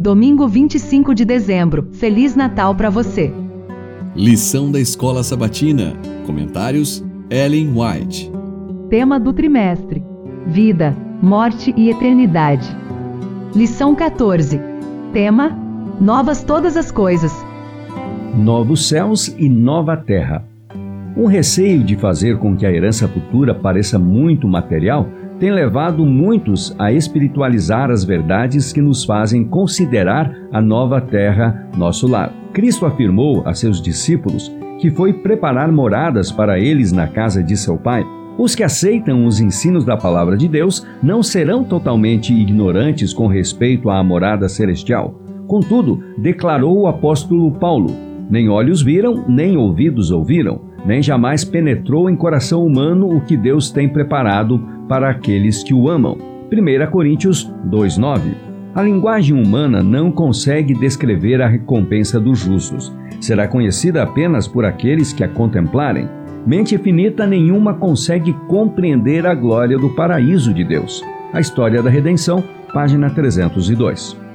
[0.00, 1.90] domingo 25 de dezembro.
[1.92, 3.30] Feliz Natal para você.
[4.16, 5.92] Lição da Escola Sabatina.
[6.24, 8.32] Comentários: Ellen White.
[8.88, 10.02] Tema do trimestre:
[10.46, 12.66] Vida, Morte e Eternidade.
[13.54, 14.58] Lição 14.
[15.12, 15.50] Tema:
[16.00, 17.32] Novas todas as coisas.
[18.34, 20.42] Novos céus e nova terra.
[21.14, 25.06] Um receio de fazer com que a herança futura pareça muito material
[25.40, 32.06] tem levado muitos a espiritualizar as verdades que nos fazem considerar a nova terra nosso
[32.06, 32.30] lar.
[32.52, 37.78] Cristo afirmou a seus discípulos que foi preparar moradas para eles na casa de seu
[37.78, 38.04] Pai.
[38.36, 43.88] Os que aceitam os ensinos da palavra de Deus não serão totalmente ignorantes com respeito
[43.88, 45.14] à morada celestial.
[45.46, 47.88] Contudo, declarou o apóstolo Paulo:
[48.30, 53.70] nem olhos viram, nem ouvidos ouviram, nem jamais penetrou em coração humano o que Deus
[53.70, 54.58] tem preparado
[54.88, 56.16] para aqueles que o amam.
[56.50, 58.34] 1 Coríntios 2:9.
[58.74, 62.92] A linguagem humana não consegue descrever a recompensa dos justos.
[63.20, 66.08] Será conhecida apenas por aqueles que a contemplarem.
[66.46, 71.04] Mente finita nenhuma consegue compreender a glória do paraíso de Deus.
[71.32, 72.42] A história da redenção,
[72.72, 74.29] página 302.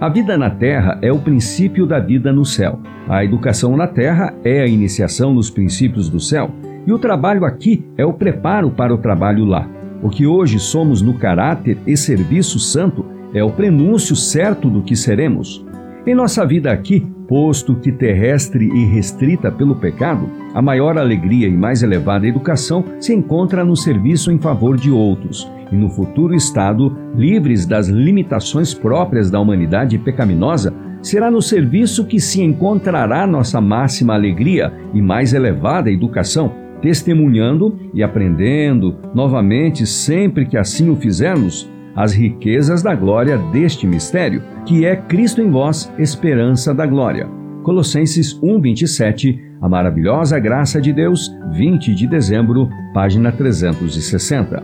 [0.00, 2.80] A vida na terra é o princípio da vida no céu.
[3.08, 6.50] A educação na terra é a iniciação nos princípios do céu.
[6.84, 9.68] E o trabalho aqui é o preparo para o trabalho lá.
[10.02, 14.96] O que hoje somos no caráter e serviço santo é o prenúncio certo do que
[14.96, 15.64] seremos.
[16.06, 21.56] Em nossa vida aqui, posto que terrestre e restrita pelo pecado, a maior alegria e
[21.56, 26.94] mais elevada educação se encontra no serviço em favor de outros, e no futuro estado,
[27.16, 34.12] livres das limitações próprias da humanidade pecaminosa, será no serviço que se encontrará nossa máxima
[34.12, 42.12] alegria e mais elevada educação, testemunhando e aprendendo novamente, sempre que assim o fizermos, as
[42.12, 47.28] riquezas da glória deste mistério, que é Cristo em vós, esperança da glória.
[47.62, 54.62] Colossenses 1:27, a maravilhosa graça de Deus, 20 de dezembro, página 360.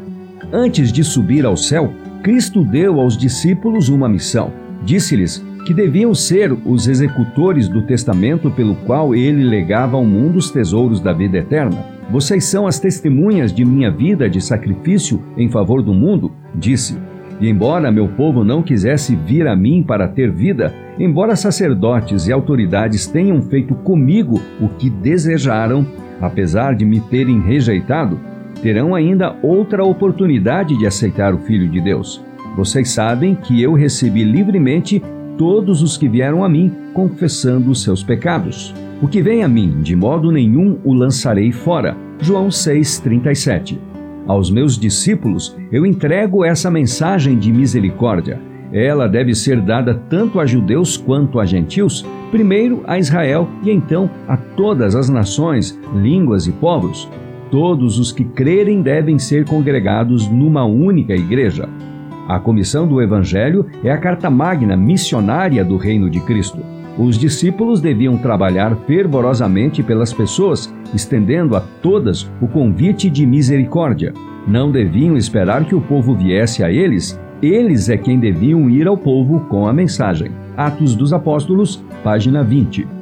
[0.52, 1.92] Antes de subir ao céu,
[2.22, 4.52] Cristo deu aos discípulos uma missão.
[4.84, 10.50] Disse-lhes que deviam ser os executores do testamento pelo qual ele legava ao mundo os
[10.50, 11.84] tesouros da vida eterna.
[12.10, 16.98] Vocês são as testemunhas de minha vida de sacrifício em favor do mundo, disse.
[17.40, 22.32] E embora meu povo não quisesse vir a mim para ter vida, embora sacerdotes e
[22.32, 25.86] autoridades tenham feito comigo o que desejaram,
[26.20, 28.20] apesar de me terem rejeitado,
[28.62, 32.22] terão ainda outra oportunidade de aceitar o Filho de Deus.
[32.54, 35.02] Vocês sabem que eu recebi livremente
[35.38, 38.74] todos os que vieram a mim, confessando os seus pecados.
[39.00, 41.96] O que vem a mim, de modo nenhum o lançarei fora.
[42.20, 43.89] João 6,37
[44.30, 48.40] aos meus discípulos, eu entrego essa mensagem de misericórdia.
[48.72, 54.08] Ela deve ser dada tanto a judeus quanto a gentios, primeiro a Israel e então
[54.28, 57.10] a todas as nações, línguas e povos.
[57.50, 61.68] Todos os que crerem devem ser congregados numa única igreja.
[62.28, 66.60] A comissão do Evangelho é a carta magna missionária do Reino de Cristo.
[66.98, 74.12] Os discípulos deviam trabalhar fervorosamente pelas pessoas, estendendo a todas o convite de misericórdia.
[74.46, 78.96] Não deviam esperar que o povo viesse a eles, eles é quem deviam ir ao
[78.96, 80.30] povo com a mensagem.
[80.56, 82.99] Atos dos Apóstolos, página 20.